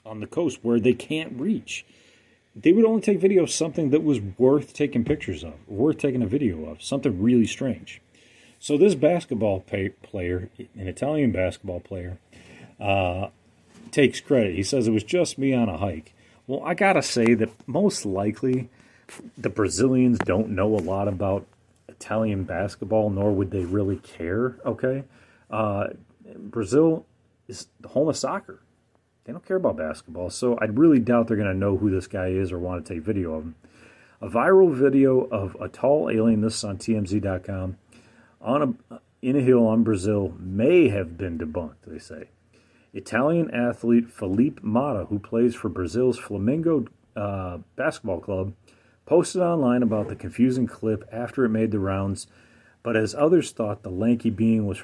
on 0.06 0.22
the 0.22 0.28
coast 0.28 0.60
where 0.62 0.80
they 0.80 0.94
can't 0.94 1.40
reach. 1.40 1.86
They 2.56 2.72
would 2.72 2.86
only 2.86 3.02
take 3.02 3.20
video 3.20 3.44
of 3.44 3.52
something 3.52 3.90
that 3.90 4.04
was 4.04 4.22
worth 4.38 4.74
taking 4.74 5.04
pictures 5.04 5.44
of, 5.44 5.54
worth 5.68 5.98
taking 5.98 6.22
a 6.22 6.28
video 6.28 6.66
of, 6.66 6.82
something 6.82 7.22
really 7.22 7.46
strange. 7.46 8.02
So 8.60 8.78
this 8.78 8.96
basketball 8.96 9.60
pay, 9.60 9.90
player, 9.90 10.50
an 10.58 10.88
Italian 10.88 11.32
basketball 11.32 11.82
player, 11.82 12.18
uh, 12.80 13.28
takes 13.92 14.22
credit. 14.22 14.56
He 14.56 14.64
says 14.64 14.88
it 14.88 14.92
was 14.92 15.04
just 15.04 15.38
me 15.38 15.54
on 15.54 15.70
a 15.70 15.78
hike. 15.78 16.14
Well, 16.48 16.64
I 16.64 16.74
gotta 16.74 17.02
say 17.02 17.34
that 17.34 17.50
most 17.68 18.06
likely 18.06 18.70
the 19.38 19.50
Brazilians 19.50 20.18
don't 20.20 20.50
know 20.50 20.76
a 20.76 20.80
lot 20.80 21.08
about 21.08 21.46
Italian 21.88 22.44
basketball, 22.44 23.10
nor 23.10 23.32
would 23.32 23.52
they 23.52 23.66
really 23.66 23.98
care. 23.98 24.56
Okay, 24.66 25.04
uh, 25.50 25.88
Brazil 26.38 27.06
is 27.48 27.68
the 27.80 27.90
home 27.90 28.10
of 28.10 28.18
soccer. 28.18 28.60
They 29.26 29.34
don't 29.34 29.46
care 29.46 29.58
about 29.58 29.78
basketball, 29.78 30.30
so 30.30 30.56
I 30.58 30.66
really 30.66 31.00
doubt 31.00 31.28
they're 31.28 31.38
going 31.38 31.52
to 31.52 31.58
know 31.58 31.78
who 31.78 31.90
this 31.90 32.06
guy 32.06 32.28
is 32.28 32.52
or 32.52 32.60
want 32.60 32.86
to 32.86 32.94
take 32.94 33.04
video 33.04 33.34
of 33.34 33.44
him. 33.44 33.56
A 34.22 34.30
viral 34.30 34.72
video 34.72 35.22
of 35.22 35.58
a 35.60 35.68
tall 35.68 36.12
alien, 36.12 36.42
this 36.42 36.58
is 36.58 36.64
on 36.64 36.78
TMZ.com, 36.78 37.78
on 38.40 38.78
a, 38.90 39.00
in 39.24 39.36
a 39.36 39.42
hill 39.42 39.66
on 39.66 39.84
Brazil 39.84 40.36
may 40.40 40.90
have 40.90 41.18
been 41.18 41.40
debunked, 41.40 41.86
they 41.88 41.98
say. 41.98 42.30
Italian 42.94 43.50
athlete 43.50 44.12
Felipe 44.12 44.64
Mata, 44.64 45.06
who 45.06 45.18
plays 45.18 45.56
for 45.56 45.70
Brazil's 45.70 46.20
Flamengo 46.20 46.88
uh, 47.16 47.58
basketball 47.76 48.20
club, 48.20 48.54
posted 49.08 49.42
online 49.42 49.82
about 49.82 50.08
the 50.08 50.16
confusing 50.16 50.68
clip 50.68 51.04
after 51.12 51.44
it 51.44 51.50
made 51.50 51.72
the 51.72 51.80
rounds, 51.80 52.28
but 52.84 52.96
as 52.96 53.16
others 53.16 53.52
thought 53.52 53.82
the 53.82 53.90
lanky 53.90 54.30
being 54.30 54.68
was. 54.68 54.84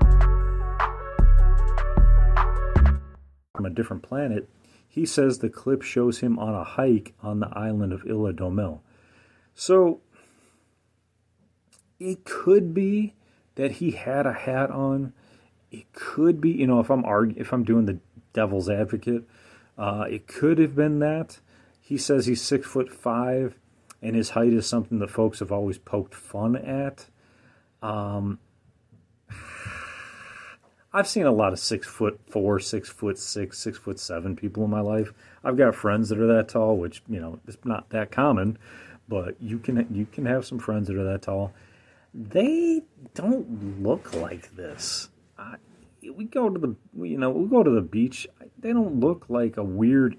From 3.61 3.71
a 3.71 3.75
different 3.75 4.01
planet, 4.01 4.49
he 4.89 5.05
says 5.05 5.37
the 5.37 5.47
clip 5.47 5.83
shows 5.83 6.17
him 6.17 6.39
on 6.39 6.55
a 6.55 6.63
hike 6.63 7.13
on 7.21 7.41
the 7.41 7.49
island 7.55 7.93
of 7.93 8.03
Ilha 8.07 8.33
do 8.33 8.49
Mel. 8.49 8.81
So 9.53 10.01
it 11.99 12.25
could 12.25 12.73
be 12.73 13.13
that 13.53 13.73
he 13.73 13.91
had 13.91 14.25
a 14.25 14.33
hat 14.33 14.71
on. 14.71 15.13
It 15.69 15.93
could 15.93 16.41
be, 16.41 16.49
you 16.49 16.65
know, 16.65 16.79
if 16.79 16.89
I'm 16.89 17.03
argu- 17.03 17.37
if 17.37 17.53
I'm 17.53 17.63
doing 17.63 17.85
the 17.85 17.99
devil's 18.33 18.67
advocate, 18.67 19.25
uh, 19.77 20.05
it 20.09 20.25
could 20.25 20.57
have 20.57 20.75
been 20.75 20.97
that. 20.97 21.39
He 21.79 21.99
says 21.99 22.25
he's 22.25 22.41
six 22.41 22.65
foot 22.65 22.91
five, 22.91 23.59
and 24.01 24.15
his 24.15 24.31
height 24.31 24.53
is 24.53 24.65
something 24.65 24.97
that 24.97 25.11
folks 25.11 25.37
have 25.37 25.51
always 25.51 25.77
poked 25.77 26.15
fun 26.15 26.55
at. 26.55 27.05
Um, 27.83 28.39
I've 30.93 31.07
seen 31.07 31.25
a 31.25 31.31
lot 31.31 31.53
of 31.53 31.59
six 31.59 31.87
foot 31.87 32.19
four, 32.27 32.59
six 32.59 32.89
foot 32.89 33.17
six, 33.17 33.57
six 33.59 33.77
foot 33.77 33.97
seven 33.97 34.35
people 34.35 34.65
in 34.65 34.69
my 34.69 34.81
life. 34.81 35.13
I've 35.43 35.57
got 35.57 35.73
friends 35.73 36.09
that 36.09 36.19
are 36.19 36.27
that 36.35 36.49
tall, 36.49 36.75
which 36.75 37.01
you 37.07 37.21
know 37.21 37.39
is 37.47 37.57
not 37.63 37.89
that 37.91 38.11
common, 38.11 38.57
but 39.07 39.35
you 39.41 39.57
can 39.57 39.87
you 39.91 40.05
can 40.05 40.25
have 40.25 40.45
some 40.45 40.59
friends 40.59 40.87
that 40.87 40.97
are 40.97 41.03
that 41.05 41.21
tall. 41.21 41.53
They 42.13 42.81
don't 43.13 43.81
look 43.81 44.13
like 44.15 44.53
this. 44.55 45.09
I, 45.37 45.55
we 46.13 46.25
go 46.25 46.49
to 46.49 46.59
the 46.59 46.75
you 47.01 47.17
know 47.17 47.29
we 47.29 47.47
go 47.47 47.63
to 47.63 47.71
the 47.71 47.81
beach. 47.81 48.27
They 48.59 48.73
don't 48.73 48.99
look 48.99 49.25
like 49.29 49.55
a 49.55 49.63
weird 49.63 50.17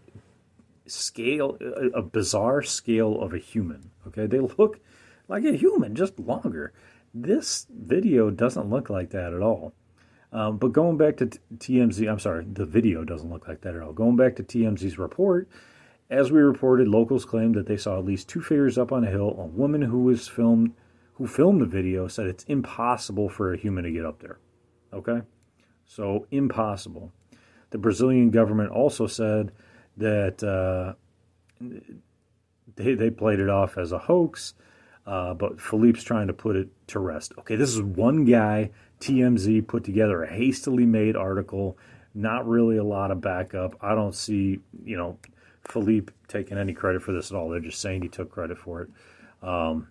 scale, 0.87 1.59
a, 1.61 1.99
a 1.99 2.03
bizarre 2.03 2.63
scale 2.63 3.21
of 3.21 3.35
a 3.35 3.39
human. 3.39 3.91
Okay, 4.07 4.27
they 4.27 4.41
look 4.41 4.81
like 5.29 5.45
a 5.45 5.53
human, 5.53 5.95
just 5.95 6.19
longer. 6.19 6.73
This 7.13 7.67
video 7.71 8.31
doesn't 8.31 8.71
look 8.71 8.89
like 8.89 9.11
that 9.11 9.35
at 9.35 9.43
all. 9.43 9.75
Um, 10.33 10.57
but 10.57 10.73
going 10.73 10.97
back 10.97 11.19
to 11.19 11.27
TMZ, 11.27 12.11
I'm 12.11 12.19
sorry, 12.19 12.47
the 12.51 12.65
video 12.65 13.05
doesn't 13.05 13.31
look 13.31 13.47
like 13.47 13.61
that 13.63 13.75
at 13.75 13.83
all. 13.83 13.93
Going 13.93 14.17
back 14.17 14.37
to 14.37 14.43
TMZ's 14.43 14.99
report, 14.99 15.49
as 16.09 16.33
we 16.33 16.41
reported, 16.41 16.89
locals 16.89 17.25
claimed 17.25 17.55
that 17.55 17.67
they 17.67 17.77
saw 17.77 17.99
at 17.99 18.05
least 18.05 18.29
two 18.29 18.41
figures 18.41 18.79
up 18.79 18.93
on 18.93 19.05
a 19.05 19.11
hill. 19.11 19.35
A 19.39 19.47
woman 19.47 19.83
who 19.83 20.05
was 20.05 20.29
filmed, 20.29 20.73
who 21.15 21.27
filmed 21.27 21.61
the 21.61 21.67
video, 21.67 22.09
said 22.09 22.27
it's 22.27 22.45
impossible 22.45 23.29
for 23.29 23.53
a 23.53 23.59
human 23.59 23.85
to 23.85 23.91
get 23.91 24.07
up 24.07 24.21
there. 24.21 24.39
Okay, 24.93 25.23
so 25.87 26.27
impossible. 26.31 27.13
The 27.71 27.79
Brazilian 27.79 28.31
government 28.31 28.71
also 28.71 29.07
said 29.07 29.53
that 29.97 30.43
uh, 30.43 30.95
they 32.77 32.95
they 32.95 33.11
played 33.11 33.41
it 33.41 33.49
off 33.49 33.79
as 33.79 33.93
a 33.93 33.99
hoax, 33.99 34.55
uh, 35.07 35.35
but 35.35 35.61
Philippe's 35.61 36.03
trying 36.03 36.29
to 36.29 36.33
put 36.33 36.57
it 36.57 36.69
to 36.89 36.99
rest. 36.99 37.33
Okay, 37.39 37.57
this 37.57 37.71
is 37.71 37.83
one 37.83 38.25
guy 38.25 38.71
TMZ 39.01 39.67
put 39.67 39.85
together 39.85 40.23
a 40.23 40.33
hastily 40.33 40.87
made 40.87 41.17
article, 41.17 41.77
not 42.15 42.47
really 42.47 42.77
a 42.77 42.85
lot 42.85 43.11
of 43.11 43.21
backup. 43.21 43.77
I 43.81 43.95
don't 43.95 44.15
see, 44.15 44.61
you 44.85 44.97
know, 44.97 45.19
Philippe 45.65 46.13
taking 46.29 46.59
any 46.59 46.73
credit 46.73 47.03
for 47.03 47.13
this 47.13 47.31
at 47.31 47.37
all. 47.37 47.49
They're 47.49 47.61
just 47.61 47.81
saying 47.81 48.03
he 48.03 48.09
took 48.09 48.31
credit 48.31 48.59
for 48.59 48.83
it. 48.83 48.91
Um, 49.43 49.89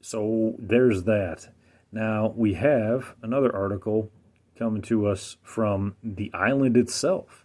so 0.00 0.54
there's 0.58 1.04
that. 1.04 1.48
Now 1.92 2.32
we 2.34 2.54
have 2.54 3.14
another 3.22 3.54
article 3.54 4.10
coming 4.58 4.82
to 4.82 5.06
us 5.06 5.36
from 5.42 5.96
the 6.02 6.30
island 6.32 6.76
itself. 6.76 7.44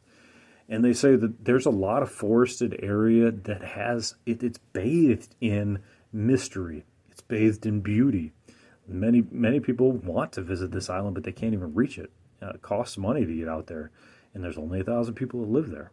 And 0.67 0.83
they 0.83 0.93
say 0.93 1.15
that 1.15 1.45
there's 1.45 1.65
a 1.65 1.71
lot 1.71 2.01
of 2.01 2.11
forested 2.11 2.79
area 2.81 3.31
that 3.31 3.63
has 3.63 4.15
it, 4.25 4.43
it's 4.43 4.57
bathed 4.57 5.35
in 5.39 5.79
mystery. 6.15 6.85
It's 7.11 7.21
bathed 7.21 7.65
in 7.65 7.81
beauty. 7.81 8.31
Many 8.87 9.23
many 9.31 9.59
people 9.59 9.91
want 9.91 10.31
to 10.33 10.41
visit 10.41 10.71
this 10.71 10.89
island, 10.89 11.15
but 11.15 11.23
they 11.23 11.31
can't 11.31 11.53
even 11.53 11.73
reach 11.73 11.97
it. 11.97 12.11
Uh, 12.41 12.51
it 12.55 12.61
costs 12.61 12.97
money 12.97 13.25
to 13.25 13.35
get 13.35 13.47
out 13.47 13.67
there, 13.67 13.91
and 14.33 14.43
there's 14.43 14.57
only 14.57 14.79
a 14.79 14.83
thousand 14.83 15.15
people 15.15 15.41
that 15.41 15.51
live 15.51 15.69
there. 15.69 15.91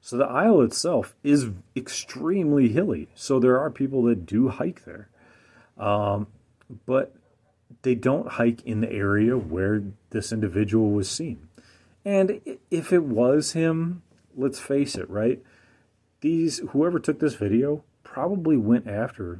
So 0.00 0.16
the 0.16 0.26
isle 0.26 0.62
itself 0.62 1.14
is 1.24 1.48
extremely 1.74 2.68
hilly. 2.68 3.08
So 3.14 3.40
there 3.40 3.58
are 3.58 3.70
people 3.70 4.02
that 4.04 4.26
do 4.26 4.48
hike 4.48 4.84
there, 4.84 5.08
um, 5.76 6.28
but 6.86 7.14
they 7.82 7.94
don't 7.94 8.28
hike 8.28 8.62
in 8.62 8.80
the 8.80 8.92
area 8.92 9.36
where 9.36 9.82
this 10.10 10.32
individual 10.32 10.90
was 10.90 11.10
seen. 11.10 11.48
And 12.04 12.40
if 12.70 12.92
it 12.92 13.02
was 13.02 13.52
him, 13.52 14.02
let's 14.36 14.58
face 14.58 14.94
it, 14.94 15.08
right? 15.10 15.42
These 16.20 16.60
whoever 16.70 16.98
took 16.98 17.20
this 17.20 17.34
video 17.34 17.84
probably 18.18 18.56
went 18.56 18.88
after 18.88 19.38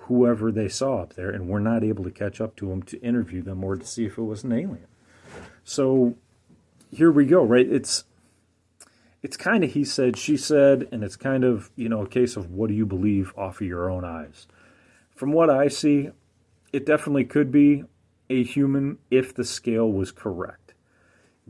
whoever 0.00 0.52
they 0.52 0.68
saw 0.68 0.98
up 0.98 1.14
there 1.14 1.30
and 1.30 1.48
were 1.48 1.58
not 1.58 1.82
able 1.82 2.04
to 2.04 2.10
catch 2.10 2.38
up 2.38 2.54
to 2.54 2.68
them 2.68 2.82
to 2.82 3.00
interview 3.00 3.40
them 3.40 3.64
or 3.64 3.76
to 3.76 3.86
see 3.86 4.04
if 4.04 4.18
it 4.18 4.22
was 4.22 4.44
an 4.44 4.52
alien. 4.52 4.86
So 5.64 6.14
here 6.90 7.10
we 7.10 7.24
go, 7.24 7.42
right? 7.42 7.66
It's 7.66 8.04
it's 9.22 9.38
kind 9.38 9.64
of 9.64 9.72
he 9.72 9.86
said, 9.86 10.18
she 10.18 10.36
said, 10.36 10.86
and 10.92 11.02
it's 11.02 11.16
kind 11.16 11.44
of, 11.44 11.70
you 11.76 11.88
know, 11.88 12.02
a 12.02 12.06
case 12.06 12.36
of 12.36 12.50
what 12.50 12.68
do 12.68 12.74
you 12.74 12.84
believe 12.84 13.32
off 13.38 13.62
of 13.62 13.66
your 13.66 13.88
own 13.88 14.04
eyes. 14.04 14.46
From 15.16 15.32
what 15.32 15.48
I 15.48 15.68
see, 15.68 16.10
it 16.74 16.84
definitely 16.84 17.24
could 17.24 17.50
be 17.50 17.84
a 18.28 18.44
human 18.44 18.98
if 19.10 19.34
the 19.34 19.44
scale 19.44 19.90
was 19.90 20.12
correct. 20.12 20.74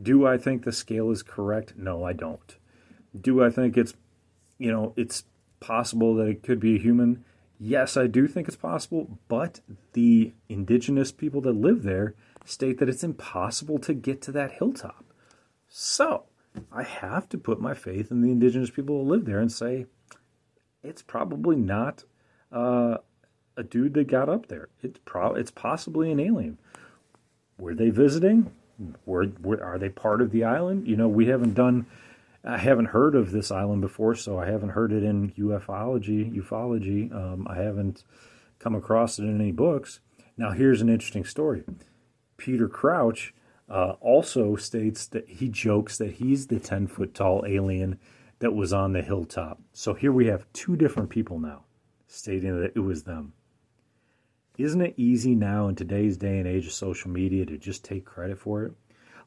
Do 0.01 0.25
I 0.25 0.39
think 0.39 0.63
the 0.63 0.71
scale 0.71 1.11
is 1.11 1.25
correct? 1.25 1.77
No, 1.77 2.05
I 2.05 2.13
don't. 2.13 2.57
Do 3.21 3.43
I 3.43 3.51
think 3.51 3.77
it's, 3.77 3.95
you 4.57 4.71
know, 4.71 4.93
it's 4.97 5.25
possible 5.67 6.15
that 6.17 6.29
it 6.29 6.43
could 6.43 6.61
be 6.61 6.77
a 6.77 6.81
human? 6.81 7.25
Yes, 7.59 7.97
I 7.97 8.07
do 8.07 8.27
think 8.27 8.49
it's 8.49 8.57
possible, 8.57 9.19
but 9.29 9.61
the 9.93 10.33
indigenous 10.49 11.13
people 11.13 11.41
that 11.43 11.55
live 11.55 11.83
there 11.83 12.15
state 12.45 12.79
that 12.79 12.89
it's 12.89 13.05
impossible 13.05 13.79
to 13.79 13.95
get 13.95 14.21
to 14.23 14.33
that 14.33 14.53
hilltop. 14.53 15.05
So 15.69 16.25
I 16.71 16.83
have 16.83 17.29
to 17.31 17.39
put 17.39 17.61
my 17.61 17.75
faith 17.75 18.11
in 18.11 18.21
the 18.21 18.31
indigenous 18.31 18.71
people 18.71 19.03
who 19.03 19.11
live 19.11 19.25
there 19.25 19.41
and 19.41 19.51
say 19.51 19.87
it's 20.83 21.03
probably 21.03 21.57
not 21.57 22.05
uh, 22.53 22.99
a 23.57 23.63
dude 23.63 23.95
that 23.95 24.09
got 24.09 24.29
up 24.29 24.47
there. 24.47 24.69
It's 24.83 25.01
pro- 25.05 25.35
it's 25.35 25.51
possibly 25.51 26.13
an 26.13 26.21
alien. 26.21 26.59
Were 27.59 27.75
they 27.75 27.91
visiting? 27.91 28.53
Were, 29.07 29.29
were 29.41 29.63
are 29.63 29.79
they 29.79 29.89
part 29.89 30.21
of 30.21 30.33
the 30.33 30.45
island? 30.45 30.87
You 30.87 30.97
know, 30.97 31.09
we 31.09 31.27
haven't 31.27 31.55
done 31.55 31.87
I 32.47 32.59
haven't 32.59 32.87
heard 32.87 33.15
of 33.15 33.31
this 33.31 33.51
island 33.51 33.81
before, 33.81 34.15
so 34.15 34.39
I 34.39 34.47
haven't 34.47 34.71
heard 34.71 34.93
it 34.93 35.03
in 35.03 35.31
ufology. 35.33 36.31
Ufology, 36.37 37.15
um, 37.15 37.47
I 37.49 37.57
haven't 37.57 38.05
come 38.59 38.75
across 38.75 39.19
it 39.19 39.23
in 39.23 39.41
any 39.41 39.53
books. 39.53 40.01
Now, 40.37 40.51
here's 40.51 40.83
an 40.83 40.89
interesting 40.91 41.25
story. 41.25 41.65
Peter 42.37 42.69
Crouch 42.69 43.33
uh, 43.69 43.93
also 44.01 44.57
states 44.57 45.07
that 45.07 45.29
he 45.29 45.49
jokes 45.49 45.97
that 45.99 46.13
he's 46.13 46.49
the 46.49 46.61
10 46.61 46.87
foot 46.87 47.15
tall 47.15 47.45
alien 47.47 47.99
that 48.41 48.55
was 48.55 48.73
on 48.73 48.93
the 48.93 49.01
hilltop. 49.01 49.61
So 49.73 49.95
here 49.95 50.13
we 50.13 50.27
have 50.27 50.53
two 50.53 50.77
different 50.77 51.09
people 51.09 51.39
now 51.39 51.65
stating 52.07 52.61
that 52.61 52.73
it 52.77 52.81
was 52.81 53.05
them. 53.05 53.33
Isn't 54.59 54.83
it 54.83 54.95
easy 54.97 55.35
now 55.35 55.69
in 55.69 55.75
today's 55.75 56.17
day 56.17 56.39
and 56.39 56.47
age 56.47 56.67
of 56.67 56.73
social 56.73 57.11
media 57.11 57.47
to 57.47 57.57
just 57.57 57.85
take 57.85 58.05
credit 58.05 58.39
for 58.39 58.65
it? 58.65 58.73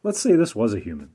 Let's 0.04 0.20
say 0.20 0.36
this 0.36 0.56
was 0.56 0.74
a 0.74 0.80
human. 0.80 1.10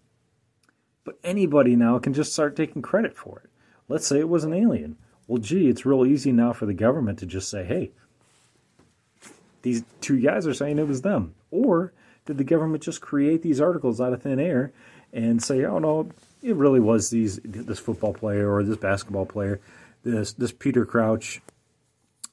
But 1.05 1.19
anybody 1.25 1.77
now 1.77 1.99
can 1.99 2.15
just 2.15 2.33
start 2.33 2.57
taking 2.57 2.83
credit 2.83 3.17
for 3.17 3.41
it. 3.45 3.51
Let's 3.89 4.07
say 4.07 4.19
it 4.19 4.29
was 4.29 4.45
an 4.45 4.55
alien. 4.55 4.97
Well, 5.27 5.41
gee, 5.41 5.69
it's 5.69 5.87
real 5.87 6.07
easy 6.07 6.33
now 6.33 6.53
for 6.53 6.67
the 6.67 6.75
government 6.75 7.19
to 7.21 7.27
just 7.27 7.49
say, 7.49 7.65
hey, 7.65 7.91
these 9.63 9.85
two 10.01 10.21
guys 10.21 10.47
are 10.47 10.55
saying 10.55 10.79
it 10.79 10.89
was 10.89 11.03
them. 11.03 11.35
Or 11.51 11.93
did 12.27 12.39
the 12.39 12.45
government 12.45 12.83
just 12.83 13.01
create 13.01 13.43
these 13.43 13.61
articles 13.61 14.01
out 14.01 14.13
of 14.13 14.23
thin 14.23 14.39
air 14.39 14.73
and 15.13 15.43
say, 15.43 15.65
oh 15.65 15.79
no, 15.79 16.11
it 16.43 16.57
really 16.57 16.81
was 16.81 17.11
these 17.11 17.41
this 17.45 17.79
football 17.79 18.15
player 18.15 18.53
or 18.53 18.63
this 18.63 18.77
basketball 18.77 19.27
player, 19.27 19.61
this 20.03 20.33
this 20.33 20.53
Peter 20.53 20.85
Crouch 20.85 21.41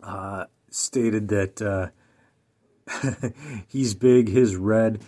uh, 0.04 0.46
stated 0.70 1.28
that 1.30 1.62
uh, 1.62 1.90
he's 3.68 3.94
big, 3.94 4.30
his 4.30 4.56
red, 4.56 5.02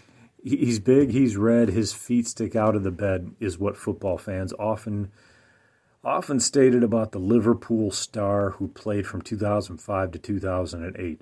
he's 0.43 0.79
big, 0.79 1.11
he's 1.11 1.37
red, 1.37 1.69
his 1.69 1.93
feet 1.93 2.27
stick 2.27 2.55
out 2.55 2.75
of 2.75 2.83
the 2.83 2.91
bed 2.91 3.31
is 3.39 3.57
what 3.57 3.77
football 3.77 4.17
fans 4.17 4.53
often 4.59 5.11
often 6.03 6.39
stated 6.39 6.83
about 6.83 7.11
the 7.11 7.19
Liverpool 7.19 7.91
star 7.91 8.51
who 8.51 8.67
played 8.67 9.05
from 9.05 9.21
2005 9.21 10.11
to 10.11 10.17
2008. 10.17 11.21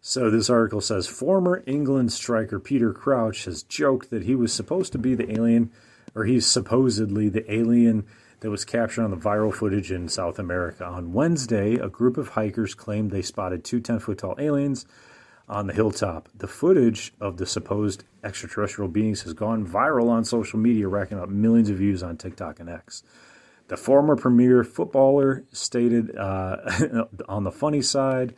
So 0.00 0.30
this 0.30 0.48
article 0.48 0.80
says 0.80 1.08
former 1.08 1.64
England 1.66 2.12
striker 2.12 2.60
Peter 2.60 2.92
Crouch 2.92 3.44
has 3.44 3.64
joked 3.64 4.10
that 4.10 4.22
he 4.22 4.36
was 4.36 4.52
supposed 4.52 4.92
to 4.92 4.98
be 4.98 5.14
the 5.14 5.32
alien 5.32 5.72
or 6.14 6.24
he's 6.24 6.46
supposedly 6.46 7.28
the 7.28 7.52
alien 7.52 8.06
that 8.40 8.50
was 8.50 8.64
captured 8.64 9.04
on 9.04 9.10
the 9.10 9.16
viral 9.16 9.52
footage 9.52 9.92
in 9.92 10.08
South 10.08 10.38
America. 10.38 10.84
On 10.84 11.12
Wednesday, 11.12 11.74
a 11.74 11.88
group 11.88 12.16
of 12.16 12.30
hikers 12.30 12.74
claimed 12.74 13.10
they 13.10 13.22
spotted 13.22 13.64
two 13.64 13.80
10 13.80 13.98
foot 13.98 14.18
tall 14.18 14.36
aliens 14.38 14.86
on 15.50 15.66
the 15.66 15.72
hilltop. 15.72 16.28
The 16.34 16.46
footage 16.46 17.12
of 17.20 17.36
the 17.36 17.44
supposed 17.44 18.04
extraterrestrial 18.22 18.88
beings 18.88 19.22
has 19.22 19.34
gone 19.34 19.66
viral 19.66 20.08
on 20.08 20.24
social 20.24 20.58
media, 20.58 20.86
racking 20.88 21.18
up 21.18 21.28
millions 21.28 21.68
of 21.68 21.76
views 21.76 22.02
on 22.02 22.16
TikTok 22.16 22.60
and 22.60 22.70
X. 22.70 23.02
The 23.66 23.76
former 23.76 24.16
premier 24.16 24.64
footballer 24.64 25.44
stated 25.52 26.16
uh, 26.16 26.56
on 27.28 27.44
the 27.44 27.50
funny 27.50 27.82
side 27.82 28.34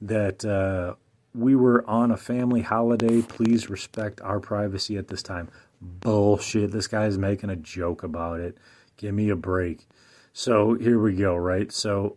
that 0.00 0.44
uh, 0.44 0.94
we 1.34 1.54
were 1.54 1.88
on 1.88 2.10
a 2.10 2.16
family 2.16 2.62
holiday. 2.62 3.22
Please 3.22 3.70
respect 3.70 4.20
our 4.20 4.40
privacy 4.40 4.96
at 4.96 5.08
this 5.08 5.22
time. 5.22 5.48
Bullshit. 5.80 6.72
This 6.72 6.88
guy's 6.88 7.16
making 7.16 7.50
a 7.50 7.56
joke 7.56 8.02
about 8.02 8.40
it. 8.40 8.58
Give 8.96 9.14
me 9.14 9.28
a 9.28 9.36
break. 9.36 9.86
So 10.32 10.74
here 10.74 11.00
we 11.00 11.14
go, 11.14 11.36
right? 11.36 11.70
So 11.70 12.16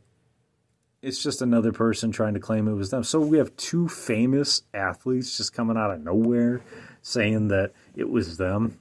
it's 1.02 1.22
just 1.24 1.42
another 1.42 1.72
person 1.72 2.12
trying 2.12 2.34
to 2.34 2.40
claim 2.40 2.68
it 2.68 2.74
was 2.74 2.90
them. 2.90 3.04
So 3.04 3.20
we 3.20 3.38
have 3.38 3.56
two 3.56 3.88
famous 3.88 4.64
athletes 4.74 5.38
just 5.38 5.54
coming 5.54 5.78
out 5.78 5.92
of 5.92 6.04
nowhere 6.04 6.62
saying 7.02 7.48
that 7.50 7.72
it 7.96 8.10
was 8.10 8.38
them. 8.38 8.78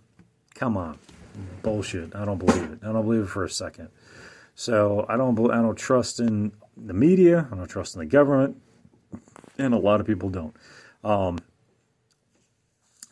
Come 0.55 0.77
on, 0.77 0.99
bullshit. 1.63 2.15
I 2.15 2.25
don't 2.25 2.39
believe 2.39 2.73
it. 2.73 2.81
I 2.83 2.93
don't 2.93 3.05
believe 3.05 3.23
it 3.23 3.29
for 3.29 3.45
a 3.45 3.51
second. 3.51 3.89
So 4.55 5.07
I 5.09 5.17
don't. 5.17 5.39
I 5.51 5.63
don't 5.63 5.79
trust 5.79 6.19
in 6.19 6.53
the 6.77 6.95
media. 6.95 7.49
I 7.53 7.57
don't 7.57 7.69
trust 7.69 7.95
in 7.95 8.01
the 8.01 8.07
government, 8.07 8.61
and 9.57 9.73
a 9.73 9.79
lot 9.79 10.01
of 10.01 10.07
people 10.07 10.31
don't. 10.31 10.57
Um, 11.05 11.39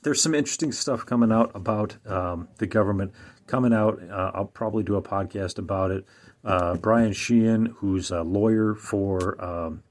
there's 0.02 0.20
some 0.20 0.34
interesting 0.34 0.72
stuff 0.72 1.06
coming 1.06 1.30
out 1.30 1.52
about 1.54 1.96
um, 2.06 2.48
the 2.58 2.66
government 2.66 3.12
coming 3.46 3.72
out. 3.72 4.00
Uh, 4.10 4.32
I'll 4.34 4.44
probably 4.46 4.82
do 4.82 4.96
a 4.96 5.02
podcast 5.02 5.58
about 5.58 5.92
it. 5.92 6.04
Uh, 6.46 6.76
Brian 6.76 7.12
Sheehan, 7.12 7.66
who's 7.78 8.12
a 8.12 8.22
lawyer 8.22 8.76
for 8.76 9.44
um, 9.44 9.82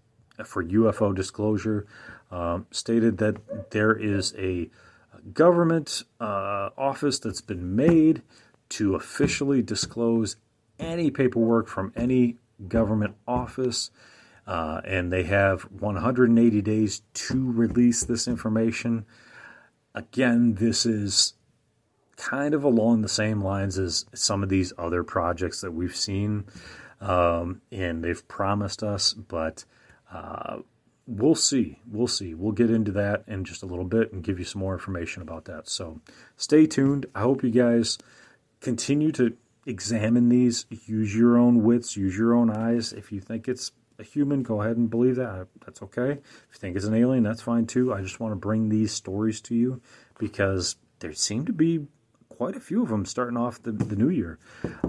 for 0.46 0.64
UFO 0.64 1.14
disclosure, 1.14 1.86
um, 2.32 2.66
stated 2.72 3.18
that 3.18 3.72
there 3.72 3.94
is 3.94 4.34
a 4.38 4.70
government 5.34 6.04
uh, 6.22 6.70
office 6.78 7.20
that's 7.20 7.42
been 7.42 7.76
made 7.76 8.22
to 8.70 8.96
officially 8.96 9.62
disclose 9.62 10.38
any 10.80 11.12
paperwork 11.12 11.68
from 11.68 11.92
any 11.96 12.38
government 12.70 13.16
office. 13.28 13.92
Uh, 14.48 14.80
and 14.86 15.12
they 15.12 15.24
have 15.24 15.64
180 15.64 16.62
days 16.62 17.02
to 17.14 17.52
release 17.52 18.04
this 18.04 18.28
information. 18.28 19.06
Again, 19.94 20.56
this 20.56 20.86
is 20.86 21.34
kind 22.18 22.54
of 22.54 22.64
along 22.64 23.02
the 23.02 23.10
same 23.10 23.42
lines 23.42 23.78
as 23.78 24.06
some 24.14 24.44
of 24.44 24.50
these 24.50 24.74
other 24.78 25.04
projects 25.04 25.62
that 25.62 25.72
we've 25.72 25.96
seen, 25.96 26.46
um, 27.02 27.62
and 27.72 28.04
they've 28.04 28.28
promised 28.28 28.84
us, 28.84 29.14
but 29.14 29.66
uh, 30.12 30.58
we'll 31.08 31.36
see. 31.36 31.80
We'll 31.90 32.08
see. 32.08 32.34
We'll 32.34 32.52
get 32.52 32.72
into 32.72 32.92
that 32.94 33.24
in 33.28 33.44
just 33.44 33.64
a 33.64 33.66
little 33.66 33.86
bit 33.86 34.12
and 34.12 34.24
give 34.24 34.40
you 34.40 34.46
some 34.46 34.62
more 34.62 34.74
information 34.74 35.22
about 35.22 35.46
that. 35.46 35.68
So 35.68 36.00
stay 36.38 36.66
tuned. 36.66 37.06
I 37.14 37.22
hope 37.22 37.44
you 37.44 37.52
guys 37.52 37.98
continue 38.62 39.12
to 39.14 39.36
examine 39.66 40.30
these, 40.30 40.66
use 40.70 41.16
your 41.16 41.38
own 41.38 41.64
wits, 41.64 41.98
use 41.98 42.18
your 42.18 42.36
own 42.36 42.50
eyes. 42.50 42.94
If 42.94 43.12
you 43.12 43.20
think 43.20 43.48
it's 43.48 43.72
a 43.98 44.04
human, 44.04 44.44
go 44.44 44.62
ahead 44.62 44.78
and 44.78 44.90
believe 44.90 45.16
that. 45.16 45.48
That's 45.66 45.82
okay. 45.82 46.12
If 46.12 46.48
you 46.54 46.60
think 46.60 46.76
it's 46.76 46.86
an 46.86 46.94
alien, 46.94 47.24
that's 47.24 47.42
fine 47.42 47.66
too. 47.66 47.94
I 47.94 48.02
just 48.02 48.20
want 48.20 48.32
to 48.32 48.38
bring 48.38 48.70
these 48.70 48.92
stories 48.92 49.42
to 49.42 49.56
you 49.56 49.82
because 50.18 50.76
there 51.00 51.14
seem 51.14 51.46
to 51.46 51.54
be 51.54 51.88
quite 52.38 52.56
a 52.56 52.60
few 52.60 52.84
of 52.84 52.90
them 52.90 53.06
starting 53.06 53.38
off 53.38 53.62
the, 53.62 53.72
the 53.72 53.96
new 53.96 54.10
year. 54.10 54.40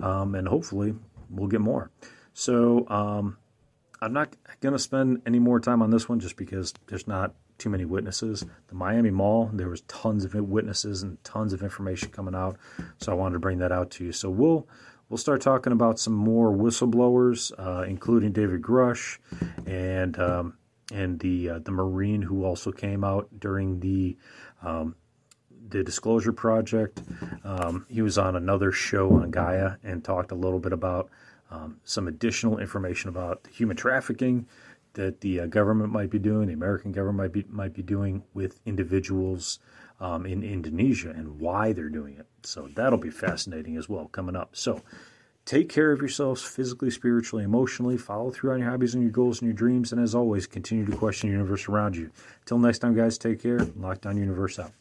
Um, 0.02 0.35
and 0.35 0.48
hopefully 0.48 0.94
we'll 1.30 1.48
get 1.48 1.61
more. 1.61 1.90
So 2.35 2.88
um, 2.88 3.38
I'm 4.00 4.12
not 4.12 4.37
going 4.61 4.74
to 4.74 4.78
spend 4.78 5.22
any 5.26 5.38
more 5.38 5.61
time 5.61 5.82
on 5.82 5.90
this 5.90 6.09
one 6.09 6.20
just 6.20 6.37
because 6.37 6.74
there's 6.87 7.06
not 7.06 7.35
too 7.59 7.70
many 7.70 7.85
witnesses. 7.85 8.44
The 8.68 8.74
Miami 8.74 9.11
Mall, 9.11 9.50
there 9.52 9.68
was 9.68 9.80
tons 9.82 10.24
of 10.24 10.35
witnesses 10.35 11.02
and 11.02 11.22
tons 11.24 11.52
of 11.52 11.62
information 11.62 12.11
coming 12.11 12.35
out. 12.35 12.56
So 12.98 13.12
I 13.12 13.14
wanted 13.14 13.35
to 13.35 13.40
bring 13.40 13.59
that 13.59 13.72
out 13.72 13.90
to 13.92 14.04
you. 14.04 14.12
So 14.12 14.28
we'll 14.28 14.68
we'll 15.09 15.18
start 15.18 15.40
talking 15.40 15.72
about 15.72 15.98
some 15.98 16.12
more 16.12 16.52
whistleblowers, 16.52 17.52
uh, 17.59 17.82
including 17.82 18.32
David 18.32 18.62
Grusch 18.62 19.18
and 19.66 20.18
um, 20.18 20.59
and 20.92 21.18
the 21.20 21.50
uh, 21.50 21.59
the 21.61 21.70
Marine 21.70 22.22
who 22.22 22.44
also 22.44 22.72
came 22.72 23.04
out 23.04 23.28
during 23.38 23.80
the 23.80 24.16
um, 24.62 24.94
the 25.68 25.83
Disclosure 25.83 26.33
Project. 26.33 27.02
Um, 27.44 27.87
he 27.88 28.02
was 28.02 28.18
on 28.18 28.37
another 28.37 28.72
show 28.72 29.12
on 29.14 29.31
Gaia 29.31 29.76
and 29.83 30.05
talked 30.05 30.31
a 30.31 30.35
little 30.35 30.59
bit 30.61 30.72
about 30.72 31.11
um, 31.50 31.81
some 31.85 32.09
additional 32.09 32.59
information 32.59 33.09
about 33.09 33.46
human 33.52 33.76
trafficking 33.76 34.46
that 34.94 35.20
the 35.20 35.40
uh, 35.40 35.46
government 35.46 35.92
might 35.92 36.11
be 36.11 36.18
doing, 36.18 36.48
the 36.48 36.55
American 36.55 36.90
government 36.90 37.18
might 37.18 37.33
be 37.33 37.44
might 37.48 37.74
be 37.74 37.83
doing 37.83 38.22
with 38.35 38.61
individuals 38.64 39.59
um, 40.00 40.26
in 40.26 40.42
Indonesia 40.42 41.11
and 41.11 41.38
why 41.38 41.72
they're 41.72 41.88
doing 41.88 42.16
it. 42.16 42.26
So 42.42 42.68
that'll 42.74 42.98
be 42.98 43.11
fascinating 43.11 43.76
as 43.76 43.88
well 43.88 44.09
coming 44.09 44.37
up. 44.37 44.57
So 44.57 44.83
take 45.44 45.68
care 45.68 45.92
of 45.92 46.00
yourselves 46.00 46.42
physically, 46.42 46.90
spiritually, 46.90 47.44
emotionally. 47.44 47.96
Follow 47.96 48.31
through 48.31 48.52
on 48.52 48.61
your 48.61 48.70
hobbies 48.70 48.94
and 48.94 49.02
your 49.02 49.12
goals 49.12 49.40
and 49.40 49.48
your 49.48 49.57
dreams. 49.57 49.92
And 49.92 50.00
as 50.00 50.14
always, 50.14 50.46
continue 50.46 50.85
to 50.87 50.96
question 50.96 51.29
the 51.29 51.35
universe 51.35 51.68
around 51.68 51.96
you. 51.96 52.11
Until 52.40 52.59
next 52.59 52.81
time, 52.81 52.94
guys, 52.94 53.18
take 53.18 53.42
care. 53.42 53.59
Lockdown 53.59 54.16
Universe 54.16 54.59
out. 54.59 54.72